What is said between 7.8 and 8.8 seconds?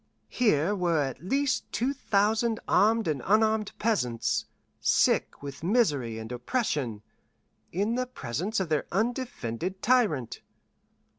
the presence of